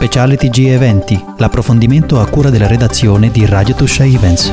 Speciale 0.00 0.38
TG 0.38 0.68
Eventi, 0.68 1.22
l'approfondimento 1.36 2.20
a 2.20 2.26
cura 2.26 2.48
della 2.48 2.66
redazione 2.66 3.30
di 3.30 3.44
Radio 3.44 3.74
Tuscia 3.74 4.02
Events. 4.02 4.50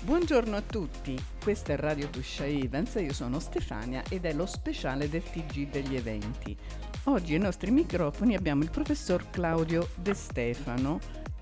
Buongiorno 0.00 0.56
a 0.56 0.62
tutti, 0.62 1.22
questa 1.44 1.74
è 1.74 1.76
Radio 1.76 2.08
Tuscia 2.08 2.46
Events, 2.46 2.94
io 2.94 3.12
sono 3.12 3.38
Stefania 3.40 4.02
ed 4.08 4.24
è 4.24 4.32
lo 4.32 4.46
speciale 4.46 5.10
del 5.10 5.22
TG 5.22 5.68
degli 5.68 5.96
eventi. 5.96 6.56
Oggi 7.04 7.34
ai 7.34 7.40
nostri 7.40 7.70
microfoni 7.70 8.34
abbiamo 8.34 8.62
il 8.62 8.70
professor 8.70 9.28
Claudio 9.28 9.88
De 9.96 10.14
Stefano, 10.14 10.98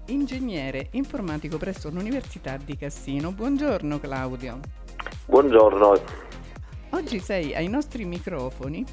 ingegnere 0.06 0.88
informatico 0.90 1.58
presso 1.58 1.90
l'Università 1.90 2.56
di 2.56 2.76
Cassino. 2.76 3.30
Buongiorno 3.30 4.00
Claudio. 4.00 4.58
Buongiorno. 5.26 6.33
Oggi 6.94 7.18
sei 7.18 7.52
ai 7.56 7.66
nostri 7.66 8.04
microfoni 8.04 8.84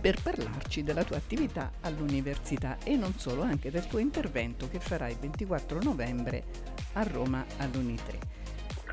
per 0.00 0.16
parlarci 0.22 0.82
della 0.82 1.04
tua 1.04 1.16
attività 1.16 1.72
all'università 1.82 2.78
e 2.82 2.96
non 2.96 3.12
solo, 3.18 3.42
anche 3.42 3.70
del 3.70 3.86
tuo 3.86 3.98
intervento 3.98 4.68
che 4.70 4.80
farai 4.80 5.12
il 5.12 5.18
24 5.20 5.80
novembre 5.82 6.44
a 6.94 7.02
Roma 7.02 7.44
all'Unitre. 7.58 8.18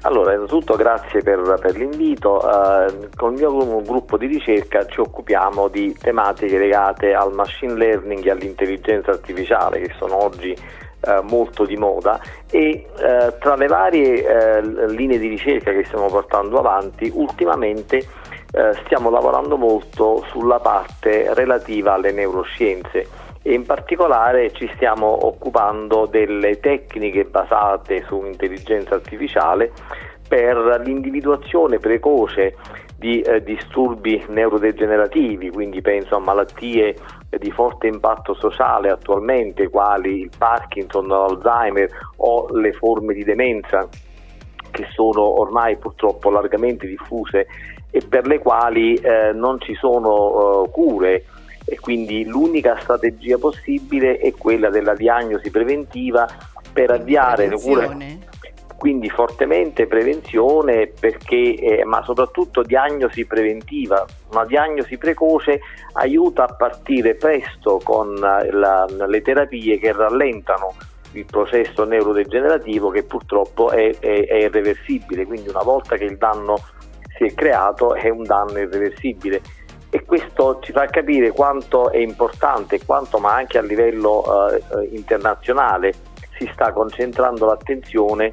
Allora, 0.02 0.34
innanzitutto 0.34 0.76
grazie 0.76 1.22
per, 1.22 1.58
per 1.62 1.78
l'invito. 1.78 2.42
Uh, 2.44 3.08
con 3.16 3.34
il 3.34 3.40
mio 3.40 3.82
gruppo 3.82 4.18
di 4.18 4.26
ricerca 4.26 4.86
ci 4.88 5.00
occupiamo 5.00 5.70
di 5.70 5.96
tematiche 5.98 6.58
legate 6.58 7.14
al 7.14 7.34
machine 7.34 7.76
learning 7.76 8.26
e 8.26 8.32
all'intelligenza 8.32 9.12
artificiale 9.12 9.80
che 9.80 9.94
sono 9.98 10.22
oggi 10.22 10.54
uh, 11.02 11.22
molto 11.24 11.66
di 11.66 11.76
moda 11.78 12.20
e 12.50 12.88
uh, 12.94 13.38
tra 13.40 13.56
le 13.56 13.68
varie 13.68 14.62
linee 14.88 15.18
di 15.18 15.28
ricerca 15.28 15.72
che 15.72 15.84
stiamo 15.86 16.08
portando 16.08 16.58
avanti 16.60 17.12
ultimamente 17.14 18.06
stiamo 18.84 19.10
lavorando 19.10 19.56
molto 19.56 20.26
sulla 20.30 20.60
parte 20.60 21.34
relativa 21.34 21.94
alle 21.94 22.12
neuroscienze 22.12 23.08
e 23.42 23.54
in 23.54 23.66
particolare 23.66 24.52
ci 24.52 24.70
stiamo 24.76 25.26
occupando 25.26 26.06
delle 26.06 26.60
tecniche 26.60 27.24
basate 27.24 28.04
su 28.06 28.24
intelligenza 28.26 28.96
artificiale 28.96 29.72
per 30.28 30.82
l'individuazione 30.86 31.80
precoce 31.80 32.56
di 32.96 33.20
eh, 33.22 33.42
disturbi 33.42 34.24
neurodegenerativi, 34.30 35.50
quindi 35.50 35.82
penso 35.82 36.16
a 36.16 36.20
malattie 36.20 36.96
di 37.38 37.52
forte 37.52 37.88
impatto 37.88 38.34
sociale 38.34 38.90
attualmente, 38.90 39.70
quali 39.70 40.22
il 40.22 40.32
Parkinson, 40.38 41.08
l'Alzheimer 41.08 41.90
o 42.18 42.48
le 42.52 42.74
forme 42.74 43.14
di 43.14 43.24
demenza 43.24 43.88
che 44.72 44.88
sono 44.94 45.40
ormai 45.40 45.78
purtroppo 45.78 46.30
largamente 46.30 46.88
diffuse 46.88 47.48
e 47.90 48.02
per 48.08 48.26
le 48.26 48.40
quali 48.40 48.96
eh, 48.96 49.32
non 49.34 49.60
ci 49.60 49.76
sono 49.76 50.66
eh, 50.66 50.70
cure. 50.72 51.26
E 51.64 51.80
quindi 51.80 52.26
l'unica 52.26 52.78
strategia 52.80 53.38
possibile 53.38 54.18
è 54.18 54.34
quella 54.34 54.70
della 54.70 54.96
diagnosi 54.96 55.52
preventiva 55.52 56.28
per 56.74 56.90
avviare 56.92 57.48
le 57.48 57.56
cure 57.56 58.30
quindi 58.82 59.12
fortemente 59.12 59.86
prevenzione 59.86 60.88
perché, 60.88 61.54
eh, 61.54 61.86
ma 61.86 62.02
soprattutto 62.04 62.64
diagnosi 62.64 63.28
preventiva. 63.28 64.04
Una 64.32 64.44
diagnosi 64.44 64.98
precoce 64.98 65.60
aiuta 65.94 66.46
a 66.46 66.56
partire 66.56 67.14
presto 67.14 67.80
con 67.84 68.16
la, 68.16 68.88
le 69.06 69.22
terapie 69.22 69.78
che 69.78 69.92
rallentano 69.92 70.74
il 71.12 71.26
processo 71.26 71.84
neurodegenerativo 71.84 72.90
che 72.90 73.04
purtroppo 73.04 73.70
è, 73.70 74.00
è, 74.00 74.26
è 74.26 74.36
irreversibile, 74.46 75.28
quindi 75.28 75.50
una 75.50 75.62
volta 75.62 75.96
che 75.96 76.06
il 76.06 76.18
danno 76.18 76.56
si 77.16 77.26
è 77.26 77.36
creato 77.36 77.94
è 77.94 78.10
un 78.10 78.24
danno 78.24 78.58
irreversibile 78.58 79.42
e 79.92 80.04
questo 80.06 80.58
ci 80.64 80.72
fa 80.72 80.88
capire 80.88 81.30
quanto 81.30 81.92
è 81.92 82.00
importante, 82.00 82.84
quanto 82.84 83.20
ma 83.20 83.36
anche 83.36 83.60
a 83.60 83.62
livello 83.62 84.50
eh, 84.50 84.90
internazionale 84.94 85.94
si 86.40 86.50
sta 86.52 86.74
concentrando 86.74 87.46
l'attenzione 87.46 88.32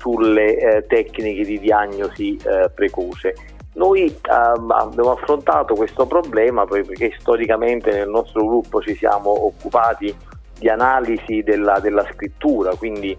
sulle 0.00 0.56
eh, 0.56 0.86
tecniche 0.86 1.44
di 1.44 1.58
diagnosi 1.60 2.36
eh, 2.36 2.70
precoce. 2.74 3.34
Noi 3.74 4.04
ehm, 4.04 4.70
abbiamo 4.70 5.12
affrontato 5.12 5.74
questo 5.74 6.06
problema 6.06 6.64
perché 6.64 7.14
storicamente 7.18 7.92
nel 7.92 8.08
nostro 8.08 8.44
gruppo 8.44 8.80
ci 8.80 8.94
siamo 8.96 9.44
occupati 9.44 10.12
di 10.58 10.68
analisi 10.68 11.42
della, 11.42 11.78
della 11.78 12.04
scrittura, 12.12 12.74
quindi 12.74 13.16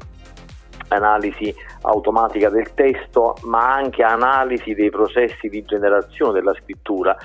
analisi 0.90 1.54
automatica 1.84 2.50
del 2.50 2.74
testo, 2.74 3.38
ma 3.44 3.74
anche 3.74 4.04
analisi 4.04 4.74
dei 4.74 4.90
processi 4.90 5.48
di 5.48 5.64
generazione 5.64 6.34
della 6.34 6.54
scrittura 6.54 7.16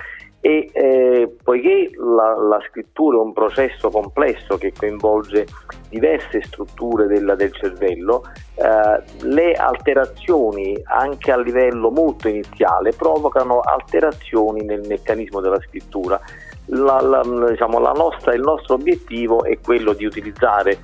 e 0.41 0.71
eh, 0.73 1.37
poiché 1.43 1.91
la, 1.97 2.37
la, 2.37 2.61
scrittura 2.69 3.17
è 3.17 3.21
un 3.21 3.33
processo 3.33 3.91
complesso 3.91 4.57
che 4.57 4.73
coinvolge 4.73 5.47
diverse 5.89 6.43
strutture 6.43 7.07
del, 7.07 7.35
del 7.37 7.53
cervello, 7.53 8.23
eh, 8.55 9.03
le 9.23 9.55
alterazioni 9.55 10.81
anche 10.85 11.33
a 11.33 11.39
livello 11.39 11.91
molto 11.91 12.29
iniziale 12.29 12.93
provocano 12.93 13.61
alterazioni 13.61 14.65
nel 14.65 14.87
meccanismo 14.87 15.41
della 15.41 15.61
scrittura. 15.61 16.21
La, 16.67 17.01
la, 17.01 17.23
diciamo, 17.49 17.79
nostra, 17.79 18.35
il 18.35 18.41
nostro 18.41 18.75
obiettivo 18.75 19.45
è 19.45 19.59
quello 19.61 19.93
di 19.95 20.05
utilizzare 20.05 20.79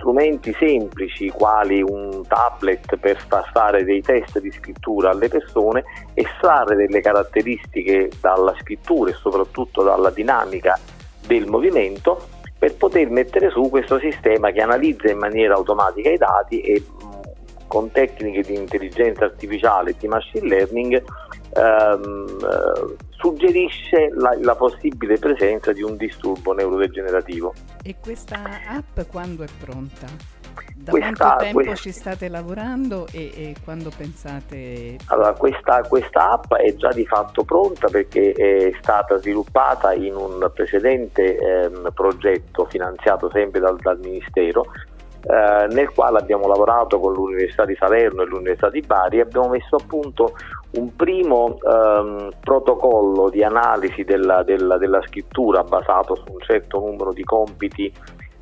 strumenti 0.00 0.52
semplici 0.58 1.28
quali 1.28 1.82
un 1.82 2.22
tablet 2.26 2.96
per 2.96 3.22
far 3.28 3.48
fare 3.52 3.84
dei 3.84 4.00
test 4.00 4.40
di 4.40 4.50
scrittura 4.50 5.10
alle 5.10 5.28
persone, 5.28 5.84
estrarre 6.14 6.74
delle 6.74 7.00
caratteristiche 7.00 8.10
dalla 8.20 8.54
scrittura 8.58 9.10
e 9.10 9.14
soprattutto 9.14 9.82
dalla 9.82 10.10
dinamica 10.10 10.78
del 11.26 11.46
movimento 11.46 12.26
per 12.58 12.74
poter 12.76 13.08
mettere 13.10 13.50
su 13.50 13.68
questo 13.70 13.98
sistema 13.98 14.50
che 14.50 14.60
analizza 14.60 15.10
in 15.10 15.18
maniera 15.18 15.54
automatica 15.54 16.10
i 16.10 16.16
dati 16.16 16.60
e 16.60 16.84
con 17.66 17.92
tecniche 17.92 18.42
di 18.42 18.54
intelligenza 18.54 19.24
artificiale 19.24 19.90
e 19.90 19.94
di 19.98 20.08
machine 20.08 20.48
learning 20.48 21.02
ehm, 21.54 22.96
suggerisce 23.10 24.10
la, 24.14 24.36
la, 24.40 24.54
possibile 24.54 25.18
presenza 25.18 25.72
di 25.72 25.82
un 25.82 25.96
disturbo 25.96 26.52
neurodegenerativo. 26.52 27.54
E 27.82 27.96
questa 28.00 28.40
app 28.66 29.00
quando 29.10 29.42
è 29.42 29.48
pronta? 29.58 30.06
Da 30.74 30.92
questa, 30.92 31.12
quanto 31.12 31.44
tempo 31.44 31.58
questa, 31.58 31.74
ci 31.74 31.92
state 31.92 32.28
lavorando 32.28 33.06
e, 33.12 33.30
e 33.34 33.54
quando 33.62 33.90
pensate? 33.94 34.96
Allora, 35.06 35.32
questa, 35.34 35.82
questa, 35.82 36.30
app 36.30 36.54
è 36.54 36.74
già 36.76 36.90
di 36.92 37.04
fatto 37.04 37.44
pronta 37.44 37.88
perché 37.88 38.32
è 38.32 38.72
stata 38.80 39.18
sviluppata 39.18 39.92
in 39.92 40.14
un 40.14 40.50
precedente 40.54 41.36
ehm, 41.36 41.90
progetto 41.92 42.64
finanziato 42.64 43.30
sempre 43.30 43.60
dal, 43.60 43.76
dal 43.76 43.98
Ministero 43.98 44.64
eh, 45.22 45.66
nel 45.74 45.90
quale 45.90 46.18
abbiamo 46.18 46.46
lavorato 46.46 46.98
con 46.98 47.12
l'Università 47.12 47.64
di 47.64 47.74
Salerno 47.76 48.22
e 48.22 48.26
l'Università 48.26 48.70
di 48.70 48.80
Bari 48.80 49.18
e 49.18 49.20
abbiamo 49.20 49.48
messo 49.48 49.76
a 49.76 49.84
punto 49.86 50.34
un 50.72 50.94
primo 50.96 51.58
ehm, 51.60 52.30
protocollo 52.40 53.28
di 53.28 53.42
analisi 53.42 54.04
della, 54.04 54.42
della, 54.42 54.78
della, 54.78 55.02
scrittura 55.02 55.62
basato 55.62 56.14
su 56.14 56.24
un 56.28 56.40
certo 56.40 56.78
numero 56.78 57.12
di 57.12 57.24
compiti 57.24 57.92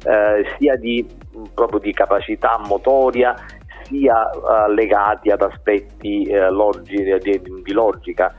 eh, 0.05 0.44
sia 0.56 0.77
di, 0.77 1.06
proprio 1.55 1.81
di 1.81 1.93
capacità 1.93 2.61
motoria 2.65 3.34
sia 3.83 4.31
eh, 4.31 4.72
legati 4.72 5.31
ad 5.31 5.43
aspetti 5.43 6.25
eh, 6.25 6.50
logi, 6.50 7.03
di, 7.19 7.43
di 7.62 7.72
logica 7.72 8.34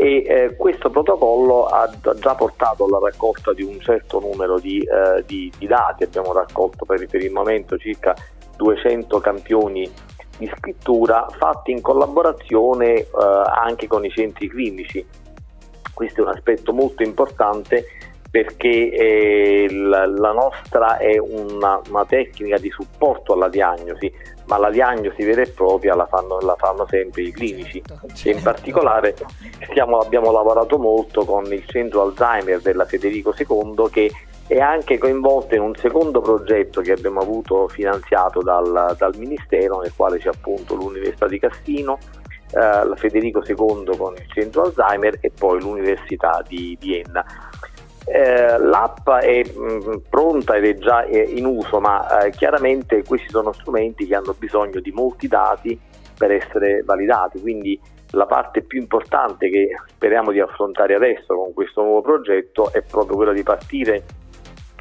e 0.00 0.24
eh, 0.26 0.56
questo 0.56 0.88
protocollo 0.88 1.66
ha 1.66 1.86
già 2.18 2.34
portato 2.34 2.86
alla 2.86 3.00
raccolta 3.00 3.52
di 3.52 3.62
un 3.62 3.78
certo 3.80 4.18
numero 4.18 4.58
di, 4.58 4.78
eh, 4.78 5.22
di, 5.26 5.52
di 5.58 5.66
dati, 5.66 6.04
abbiamo 6.04 6.32
raccolto 6.32 6.86
per, 6.86 7.06
per, 7.06 7.22
il 7.22 7.30
momento 7.30 7.76
circa 7.76 8.16
200 8.56 9.20
campioni 9.20 9.92
di 10.38 10.50
scrittura 10.56 11.26
fatti 11.36 11.72
in 11.72 11.82
collaborazione 11.82 12.94
eh, 12.94 13.08
anche 13.54 13.86
con 13.88 14.02
i 14.02 14.10
centri 14.10 14.48
clinici. 14.48 15.06
Questo 15.92 16.20
è 16.20 16.24
un 16.24 16.30
aspetto 16.30 16.72
molto 16.72 17.02
importante 17.02 17.84
perché 18.30 18.90
eh, 18.92 19.66
la, 19.72 20.06
la, 20.06 20.32
nostra 20.32 20.98
è 20.98 21.18
una, 21.18 21.80
una, 21.88 22.04
tecnica 22.04 22.58
di 22.58 22.70
supporto 22.70 23.32
alla 23.32 23.48
diagnosi, 23.48 24.12
ma 24.46 24.56
la 24.56 24.70
diagnosi 24.70 25.24
vera 25.24 25.42
e 25.42 25.48
propria 25.48 25.96
la 25.96 26.06
fanno, 26.06 26.38
la 26.40 26.54
fanno 26.56 26.86
sempre 26.88 27.22
i 27.22 27.32
clinici. 27.32 27.82
Certo, 27.84 28.06
certo. 28.06 28.28
E 28.28 28.32
in 28.32 28.42
particolare 28.42 29.14
stiamo, 29.68 29.98
abbiamo 29.98 30.30
lavorato 30.30 30.78
molto 30.78 31.24
con 31.24 31.52
il 31.52 31.64
centro 31.66 32.02
Alzheimer 32.02 32.60
della 32.60 32.84
Federico 32.84 33.34
II 33.36 33.88
che 33.90 34.10
è 34.46 34.58
anche 34.58 34.98
coinvolto 34.98 35.54
in 35.54 35.62
un 35.62 35.74
secondo 35.76 36.20
progetto 36.20 36.80
che 36.80 36.92
abbiamo 36.92 37.20
avuto 37.20 37.68
finanziato 37.68 38.42
dal, 38.42 38.94
dal 38.96 39.16
Ministero, 39.16 39.80
nel 39.80 39.92
quale 39.94 40.18
c'è 40.18 40.28
appunto 40.28 40.74
l'Università 40.74 41.26
di 41.26 41.38
Cassino, 41.38 41.98
eh, 42.52 42.58
la 42.58 42.96
Federico 42.96 43.42
II 43.46 43.96
con 43.96 44.14
il 44.14 44.26
centro 44.32 44.62
Alzheimer 44.62 45.18
e 45.20 45.30
poi 45.30 45.60
l'Università 45.60 46.42
di 46.46 46.76
Vienna. 46.80 47.24
Eh, 48.12 48.58
l'app 48.58 49.08
è 49.08 49.44
mh, 49.44 49.60
mm, 49.62 49.94
pronta 50.08 50.56
ed 50.56 50.64
è 50.64 50.74
già 50.78 51.04
eh, 51.04 51.20
in 51.20 51.46
uso, 51.46 51.78
ma 51.78 52.24
eh, 52.24 52.30
chiaramente 52.30 53.04
questi 53.04 53.28
sono 53.28 53.52
strumenti 53.52 54.06
che 54.06 54.16
hanno 54.16 54.34
bisogno 54.36 54.80
di 54.80 54.90
molti 54.90 55.28
dati 55.28 55.78
per 56.18 56.32
essere 56.32 56.82
validati, 56.82 57.40
quindi 57.40 57.80
la 58.10 58.26
parte 58.26 58.62
più 58.62 58.80
importante 58.80 59.48
che 59.48 59.68
speriamo 59.86 60.32
di 60.32 60.40
affrontare 60.40 60.94
adesso 60.94 61.36
con 61.36 61.52
questo 61.54 61.82
nuovo 61.82 62.00
progetto 62.00 62.72
è 62.72 62.82
proprio 62.82 63.14
quella 63.14 63.32
di 63.32 63.44
partire 63.44 64.02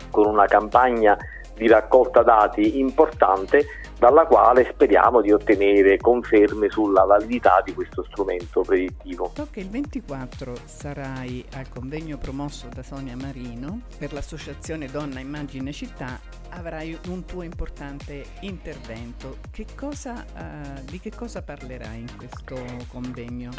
con 0.10 0.26
una 0.26 0.46
campagna 0.46 1.16
di 1.56 1.68
raccolta 1.68 2.24
dati 2.24 2.80
importante 2.80 3.64
dalla 4.00 4.25
quale 4.25 4.66
speriamo 4.72 5.22
di 5.22 5.31
ottenere 5.31 5.98
conferme 5.98 6.69
sulla 6.69 7.04
validità 7.04 7.62
di 7.63 7.74
questo 7.74 8.06
strumento 8.10 8.62
predittivo. 8.62 9.31
So 9.36 9.48
che 9.51 9.60
il 9.60 9.69
24 9.69 10.56
sarai 10.63 11.46
al 11.56 11.68
convegno 11.68 12.18
promosso 12.18 12.68
da 12.74 12.81
Sonia 12.81 13.18
Marino 13.18 13.81
per 13.98 14.13
l'associazione 14.13 14.88
Donna 14.88 15.19
Immagine 15.19 15.74
Città, 15.74 16.18
avrai 16.51 16.98
un 17.07 17.25
tuo 17.25 17.44
importante 17.44 18.24
intervento. 18.42 19.38
Che 19.51 19.66
cosa, 19.75 20.25
uh, 20.34 20.81
di 20.86 21.00
che 21.00 21.12
cosa 21.13 21.42
parlerai 21.42 22.00
in 22.00 22.18
questo 22.18 22.56
convegno? 22.88 23.52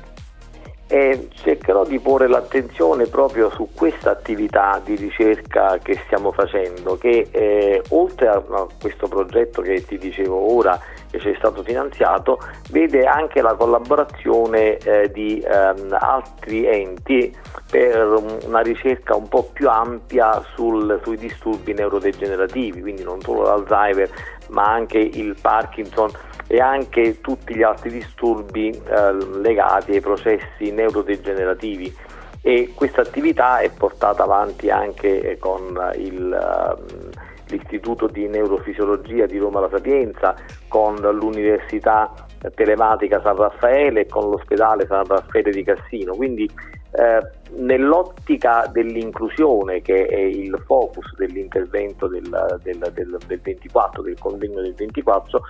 E 0.92 1.28
cercherò 1.34 1.84
di 1.84 2.00
porre 2.00 2.26
l'attenzione 2.26 3.06
proprio 3.06 3.48
su 3.50 3.69
questa 3.72 4.10
attività 4.10 4.81
di 4.84 4.96
ricerca 4.96 5.78
che 5.81 5.96
stiamo 6.04 6.32
facendo 6.32 6.98
che 6.98 7.28
eh, 7.31 7.81
oltre 7.90 8.26
a, 8.26 8.42
a, 8.50 8.66
questo 8.81 9.06
progetto 9.06 9.62
che 9.62 9.87
ti 9.87 9.98
dicevo 9.98 10.52
ora 10.52 10.76
che 11.10 11.18
ci 11.18 11.30
è 11.30 11.34
stato 11.36 11.62
finanziato 11.62 12.38
vede 12.70 13.04
anche 13.04 13.42
la 13.42 13.54
collaborazione 13.54 14.78
eh, 14.78 15.10
di 15.12 15.40
ehm, 15.44 15.96
altri 15.98 16.66
enti 16.66 17.36
per 17.70 18.38
una 18.44 18.60
ricerca 18.60 19.14
un 19.14 19.28
po' 19.28 19.50
più 19.52 19.68
ampia 19.68 20.42
sul, 20.54 21.00
sui 21.02 21.16
disturbi 21.16 21.72
neurodegenerativi 21.72 22.80
quindi 22.80 23.02
non 23.02 23.20
solo 23.20 23.42
l'Alzheimer 23.42 24.08
ma 24.48 24.64
anche 24.64 24.98
il 24.98 25.36
Parkinson 25.40 26.10
e 26.46 26.60
anche 26.60 27.20
tutti 27.20 27.54
gli 27.54 27.62
altri 27.62 27.90
disturbi 27.90 28.70
eh, 28.70 29.12
legati 29.40 29.92
ai 29.92 30.00
processi 30.00 30.72
neurodegenerativi 30.72 32.08
e 32.42 32.72
questa 32.75 33.02
attività 33.02 33.58
è 33.58 33.70
portata 33.70 34.22
avanti 34.22 34.70
anche 34.70 35.37
con 35.38 35.78
il, 35.96 36.76
uh, 36.78 37.08
l'Istituto 37.48 38.06
di 38.06 38.26
Neurofisiologia 38.28 39.26
di 39.26 39.38
Roma 39.38 39.60
La 39.60 39.69
Sapienza, 39.70 40.34
con 40.69 40.96
l'Università 40.96 42.12
Telematica 42.54 43.20
San 43.22 43.37
Raffaele 43.37 44.00
e 44.00 44.06
con 44.06 44.31
l'ospedale 44.31 44.87
San 44.87 45.04
Raffaele 45.04 45.50
di 45.50 45.62
Cassino. 45.62 46.14
Quindi 46.14 46.48
eh, 46.92 47.20
nell'ottica 47.58 48.69
dell'inclusione 48.72 49.81
che 49.81 50.06
è 50.06 50.19
il 50.19 50.60
focus 50.66 51.14
dell'intervento 51.16 52.08
del, 52.08 52.58
del, 52.62 52.90
del, 52.93 53.19
del 53.26 53.40
24, 53.40 54.02
del 54.02 54.19
convegno 54.19 54.60
del 54.60 54.75
24, 54.75 55.40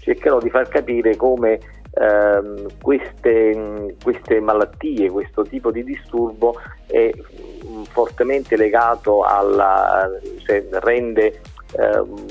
cercherò 0.00 0.38
di 0.38 0.50
far 0.50 0.68
capire 0.68 1.16
come 1.16 1.60
ehm, 1.98 2.66
queste, 2.80 3.96
queste, 4.02 4.40
malattie, 4.40 5.10
questo 5.10 5.42
tipo 5.42 5.70
di 5.70 5.84
disturbo 5.84 6.54
è 6.86 7.10
mm, 7.10 7.82
fortemente 7.84 8.56
legato 8.56 9.22
alla, 9.22 10.08
cioè 10.44 10.66
rende 10.70 11.40
ehm, 11.76 12.26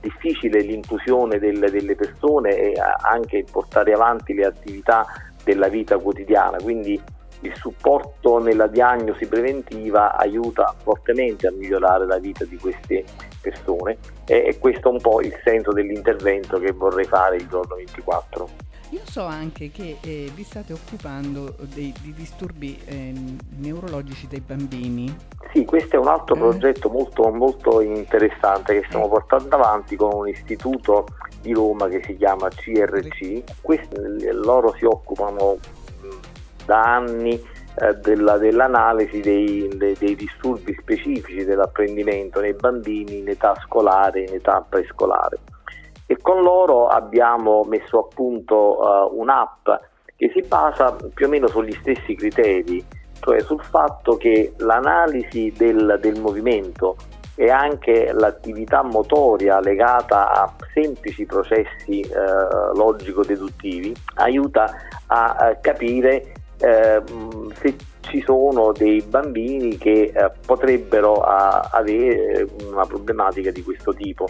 difficile 0.00 0.60
l'inclusione 0.60 1.38
delle, 1.38 1.70
delle 1.70 1.94
persone 1.94 2.56
e 2.56 2.74
anche 3.02 3.44
portare 3.50 3.92
avanti 3.92 4.34
le 4.34 4.44
attività 4.44 5.06
della 5.42 5.68
vita 5.68 5.96
quotidiana. 5.98 6.58
Quindi 6.58 7.00
il 7.40 7.54
supporto 7.56 8.38
nella 8.38 8.66
diagnosi 8.66 9.26
preventiva 9.26 10.16
aiuta 10.16 10.74
fortemente 10.82 11.46
a 11.46 11.50
migliorare 11.52 12.06
la 12.06 12.18
vita 12.18 12.44
di 12.44 12.56
queste 12.56 13.04
persone 13.40 13.98
e 14.26 14.56
questo 14.58 14.88
è 14.88 14.92
un 14.92 15.00
po' 15.00 15.20
il 15.20 15.38
senso 15.44 15.72
dell'intervento 15.72 16.58
che 16.58 16.72
vorrei 16.72 17.04
fare 17.04 17.36
il 17.36 17.46
giorno 17.46 17.74
24. 17.76 18.48
Io 18.94 19.02
so 19.06 19.24
anche 19.24 19.72
che 19.72 19.98
eh, 20.00 20.30
vi 20.32 20.44
state 20.44 20.72
occupando 20.72 21.56
dei, 21.74 21.92
di 22.00 22.12
disturbi 22.12 22.80
eh, 22.84 23.12
neurologici 23.56 24.28
dei 24.28 24.38
bambini. 24.38 25.12
Sì, 25.52 25.64
questo 25.64 25.96
è 25.96 25.98
un 25.98 26.06
altro 26.06 26.36
eh. 26.36 26.38
progetto 26.38 26.88
molto, 26.88 27.28
molto 27.30 27.80
interessante 27.80 28.78
che 28.78 28.86
stiamo 28.86 29.06
eh. 29.06 29.08
portando 29.08 29.56
avanti 29.56 29.96
con 29.96 30.14
un 30.14 30.28
istituto 30.28 31.08
di 31.40 31.52
Roma 31.52 31.88
che 31.88 32.04
si 32.04 32.16
chiama 32.16 32.48
CRC. 32.48 33.42
Questi, 33.60 33.96
loro 34.30 34.72
si 34.78 34.84
occupano 34.84 35.58
da 36.64 36.94
anni 36.94 37.32
eh, 37.32 37.94
della, 38.00 38.38
dell'analisi 38.38 39.18
dei, 39.18 39.68
dei, 39.76 39.96
dei, 39.98 40.14
disturbi 40.14 40.72
specifici 40.80 41.44
dell'apprendimento 41.44 42.38
nei 42.38 42.54
bambini 42.54 43.18
in 43.18 43.28
età 43.28 43.56
scolare 43.64 44.20
e 44.20 44.28
in 44.28 44.34
età 44.34 44.64
prescolare. 44.66 45.40
Con 46.24 46.40
loro 46.40 46.86
abbiamo 46.86 47.64
messo 47.64 47.98
a 47.98 48.06
punto 48.14 48.78
uh, 48.80 49.20
un'app 49.20 49.68
che 50.16 50.30
si 50.32 50.40
basa 50.40 50.96
più 51.12 51.26
o 51.26 51.28
meno 51.28 51.48
sugli 51.48 51.76
stessi 51.82 52.14
criteri, 52.14 52.82
cioè 53.20 53.40
sul 53.40 53.62
fatto 53.62 54.16
che 54.16 54.54
l'analisi 54.56 55.52
del, 55.54 55.98
del 56.00 56.18
movimento 56.18 56.96
e 57.34 57.50
anche 57.50 58.10
l'attività 58.14 58.82
motoria 58.82 59.60
legata 59.60 60.32
a 60.32 60.50
semplici 60.72 61.26
processi 61.26 62.00
eh, 62.00 62.14
logico-deduttivi 62.74 63.94
aiuta 64.14 64.70
a, 65.08 65.34
a 65.34 65.56
capire 65.56 66.32
eh, 66.58 67.02
se 67.60 67.76
ci 68.00 68.22
sono 68.22 68.72
dei 68.72 69.02
bambini 69.02 69.76
che 69.76 70.10
eh, 70.14 70.30
potrebbero 70.46 71.20
a, 71.20 71.68
avere 71.70 72.48
una 72.66 72.86
problematica 72.86 73.50
di 73.50 73.62
questo 73.62 73.92
tipo. 73.92 74.26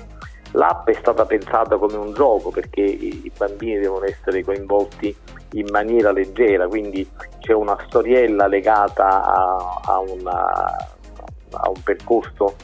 L'app 0.55 0.89
è 0.89 0.93
stata 0.95 1.25
pensata 1.25 1.77
come 1.79 1.97
un 1.97 2.13
gioco 2.13 2.51
perché 2.51 2.81
i, 2.81 3.31
bambini 3.37 3.81
devono 3.81 4.05
essere 4.05 4.45
coinvolti 4.45 5.15
in 5.53 5.67
maniera 5.71 6.13
leggera, 6.13 6.69
quindi 6.69 7.09
c'è 7.41 7.53
una 7.53 7.77
storiella 7.87 8.47
legata 8.47 9.25
a, 9.25 9.81
a, 9.85 9.99
una, 9.99 10.47
a 11.51 11.69
un 11.69 11.83
percorso 11.83 12.55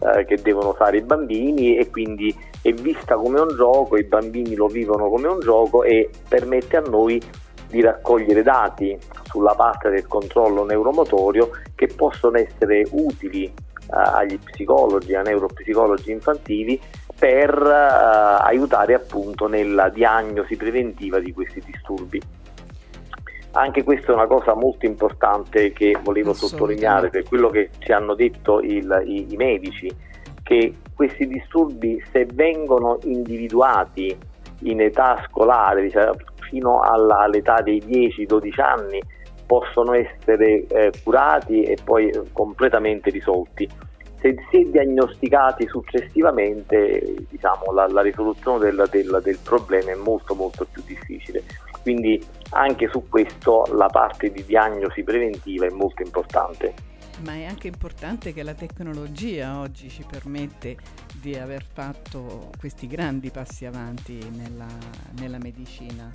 eh, 0.00 0.26
che 0.26 0.36
devono 0.42 0.74
fare 0.74 0.98
i 0.98 1.02
bambini 1.02 1.78
e 1.78 1.90
quindi 1.90 2.36
è 2.60 2.72
vista 2.72 3.14
come 3.16 3.40
un 3.40 3.54
gioco, 3.56 3.96
i 3.96 4.04
bambini 4.04 4.54
lo 4.54 4.66
vivono 4.66 5.08
come 5.08 5.28
un 5.28 5.40
gioco 5.40 5.84
e 5.84 6.10
permette 6.28 6.76
a 6.76 6.80
noi 6.80 7.20
di 7.66 7.80
raccogliere 7.80 8.42
dati 8.42 8.98
sulla 9.24 9.54
parte 9.54 9.88
del 9.88 10.06
controllo 10.06 10.64
neuromotorio 10.64 11.50
che 11.74 11.86
possono 11.86 12.36
essere 12.36 12.86
utili 12.90 13.44
eh, 13.44 13.52
agli 13.88 14.38
psicologi, 14.38 15.14
a 15.14 15.22
neuropsicologi 15.22 16.10
infantili 16.10 16.80
per 17.18 17.50
eh, 17.50 18.44
aiutare 18.44 18.94
appunto 18.94 19.48
nella 19.48 19.88
diagnosi 19.88 20.56
preventiva 20.56 21.18
di 21.18 21.32
questi 21.32 21.60
disturbi. 21.64 22.20
Anche 23.52 23.82
questa 23.82 24.12
è 24.12 24.14
una 24.14 24.26
cosa 24.26 24.54
molto 24.54 24.86
importante 24.86 25.72
che 25.72 25.98
volevo 26.00 26.32
sottolineare 26.32 27.08
per 27.10 27.24
quello 27.24 27.48
che 27.48 27.70
ci 27.78 27.92
hanno 27.92 28.14
detto 28.14 28.60
il, 28.60 29.02
i, 29.04 29.32
i 29.32 29.36
medici, 29.36 29.90
che 30.42 30.74
questi 30.94 31.26
disturbi 31.26 32.02
se 32.12 32.26
vengono 32.32 32.98
individuati 33.04 34.16
in 34.62 34.80
età 34.80 35.22
scolare, 35.26 35.82
diciamo, 35.82 36.14
fino 36.40 36.80
alla, 36.80 37.18
all'età 37.20 37.60
dei 37.62 37.82
10-12 37.84 38.60
anni 38.60 39.00
possono 39.46 39.94
essere 39.94 40.66
eh, 40.66 40.92
curati 41.02 41.62
e 41.62 41.76
poi 41.82 42.12
completamente 42.32 43.10
risolti. 43.10 43.68
Se 44.20 44.34
si 44.50 44.62
è 44.62 44.64
diagnosticati 44.64 45.66
successivamente, 45.68 47.14
diciamo, 47.28 47.72
la, 47.72 47.86
la 47.86 48.02
risoluzione 48.02 48.58
del, 48.58 48.88
del, 48.90 49.20
del 49.22 49.38
problema 49.42 49.92
è 49.92 49.94
molto 49.94 50.34
molto 50.34 50.66
più 50.70 50.82
difficile. 50.84 51.44
Quindi 51.82 52.22
anche 52.50 52.88
su 52.88 53.08
questo 53.08 53.64
la 53.72 53.86
parte 53.86 54.30
di 54.30 54.44
diagnosi 54.44 55.02
preventiva 55.02 55.66
è 55.66 55.70
molto 55.70 56.02
importante. 56.02 56.74
Ma 57.24 57.32
è 57.32 57.44
anche 57.44 57.66
importante 57.66 58.32
che 58.32 58.42
la 58.42 58.54
tecnologia 58.54 59.58
oggi 59.58 59.88
ci 59.88 60.04
permette 60.08 60.76
di 61.20 61.36
aver 61.36 61.64
fatto 61.64 62.50
questi 62.58 62.86
grandi 62.86 63.30
passi 63.30 63.64
avanti 63.64 64.18
nella, 64.30 64.68
nella 65.18 65.38
medicina. 65.38 66.10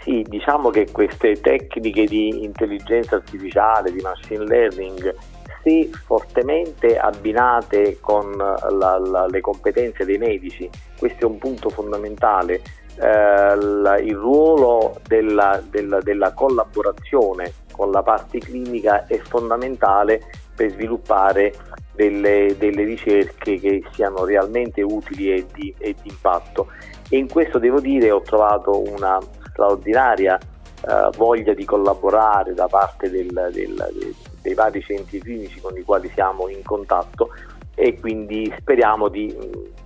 Sì, 0.00 0.24
diciamo 0.26 0.70
che 0.70 0.90
queste 0.90 1.40
tecniche 1.40 2.06
di 2.06 2.42
intelligenza 2.42 3.16
artificiale, 3.16 3.92
di 3.92 4.00
machine 4.00 4.44
learning, 4.46 5.14
se 5.62 5.90
fortemente 6.04 6.98
abbinate 6.98 7.98
con 8.00 8.36
la, 8.36 8.98
la, 8.98 9.26
le 9.26 9.40
competenze 9.40 10.04
dei 10.04 10.18
medici, 10.18 10.68
questo 10.98 11.26
è 11.26 11.28
un 11.28 11.38
punto 11.38 11.70
fondamentale. 11.70 12.62
Eh, 12.96 13.54
la, 13.56 13.98
il 13.98 14.16
ruolo 14.16 15.00
della, 15.06 15.62
della, 15.68 16.00
della, 16.00 16.32
collaborazione 16.32 17.52
con 17.72 17.90
la 17.90 18.02
parte 18.02 18.38
clinica 18.38 19.06
è 19.06 19.18
fondamentale 19.18 20.20
per 20.54 20.70
sviluppare 20.72 21.54
delle, 21.94 22.56
delle 22.58 22.84
ricerche 22.84 23.58
che 23.58 23.82
siano 23.92 24.24
realmente 24.24 24.82
utili 24.82 25.32
e 25.32 25.46
di, 25.52 25.74
e 25.78 25.94
di 26.02 26.10
impatto. 26.10 26.68
E 27.08 27.16
in 27.16 27.28
questo 27.28 27.58
devo 27.58 27.80
dire 27.80 28.10
ho 28.10 28.20
trovato 28.20 28.82
una 28.82 29.18
straordinaria 29.48 30.38
eh, 30.38 31.10
voglia 31.16 31.52
di 31.54 31.64
collaborare 31.64 32.54
da 32.54 32.66
parte 32.66 33.10
del, 33.10 33.28
del, 33.28 33.74
del, 33.74 34.14
dei 34.42 34.54
vari 34.54 34.82
centri 34.82 35.20
clinici 35.20 35.60
con 35.60 35.76
i 35.76 35.82
quali 35.82 36.10
siamo 36.14 36.48
in 36.48 36.62
contatto 36.62 37.30
e 37.74 37.98
quindi 37.98 38.52
speriamo 38.58 39.08
di 39.08 39.34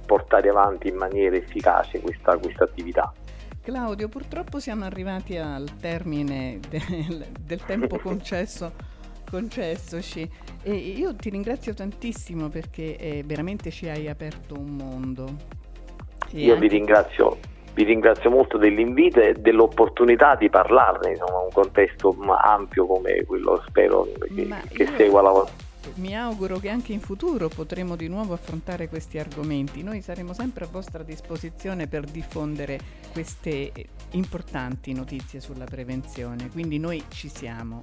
portare 0.05 0.49
avanti 0.49 0.89
in 0.89 0.97
maniera 0.97 1.37
efficace 1.37 2.01
questa, 2.01 2.37
questa 2.39 2.65
attività. 2.65 3.13
Claudio, 3.63 4.09
purtroppo 4.09 4.61
siamo 4.61 4.85
arrivati 4.85 5.37
al 5.39 5.77
termine 5.81 6.61
del, 6.69 7.27
del 7.41 7.65
tempo 7.65 7.99
concesso, 8.03 8.73
concessoci 9.31 10.29
e 10.63 10.75
io 10.75 11.15
ti 11.17 11.31
ringrazio 11.31 11.73
tantissimo 11.73 12.49
perché 12.49 12.97
eh, 12.97 13.23
veramente 13.25 13.71
ci 13.71 13.89
hai 13.89 14.09
aperto 14.09 14.59
un 14.59 14.77
mondo. 14.77 15.37
E 16.31 16.41
io 16.41 16.55
anche... 16.55 16.69
vi 16.69 16.75
ringrazio 16.75 17.39
vi 17.75 17.83
ringrazio 17.83 18.31
molto 18.31 18.57
dell'invito 18.57 19.21
e 19.21 19.35
dell'opportunità 19.35 20.37
di 20.37 20.49
parlarne, 20.49 21.11
insomma, 21.11 21.41
un 21.41 21.51
contesto 21.53 22.17
ampio 22.27 22.87
come 22.87 23.25
quello 23.25 23.63
spero 23.67 24.07
che, 24.35 24.49
che 24.73 24.89
segua 24.97 25.23
la 25.23 25.31
vostra. 25.31 25.73
Mi 25.97 26.17
auguro 26.17 26.59
che 26.59 26.71
anche 26.71 26.93
in 26.93 27.01
futuro 27.01 27.49
potremo 27.49 27.95
di 27.95 28.09
nuovo 28.09 28.33
affrontare 28.33 28.89
questi 28.89 29.19
argomenti. 29.19 29.83
Noi 29.83 30.01
saremo 30.01 30.33
sempre 30.33 30.65
a 30.65 30.69
vostra 30.71 31.03
disposizione 31.03 31.87
per 31.89 32.05
diffondere 32.05 32.79
queste 33.13 33.71
importanti 34.13 34.95
notizie 34.95 35.41
sulla 35.41 35.65
prevenzione, 35.65 36.49
quindi 36.51 36.79
noi 36.79 37.05
ci 37.09 37.29
siamo 37.29 37.81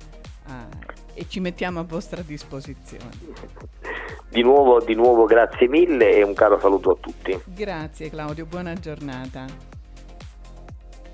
ah, 0.47 0.67
e 1.13 1.27
ci 1.27 1.39
mettiamo 1.39 1.79
a 1.79 1.83
vostra 1.83 2.21
disposizione. 2.21 3.09
Di 4.29 4.41
nuovo, 4.41 4.81
di 4.81 4.95
nuovo 4.95 5.25
grazie 5.25 5.67
mille 5.67 6.15
e 6.15 6.23
un 6.23 6.33
caro 6.33 6.59
saluto 6.59 6.91
a 6.91 6.95
tutti. 6.99 7.39
Grazie 7.45 8.09
Claudio, 8.09 8.45
buona 8.45 8.73
giornata. 8.73 9.45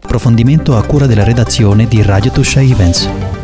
Approfondimento 0.07 0.77
a 0.77 0.85
cura 0.85 1.05
della 1.05 1.25
redazione 1.25 1.85
di 1.85 2.01
Radio 2.01 2.31
Tuscia 2.31 2.61
Events. 2.61 3.36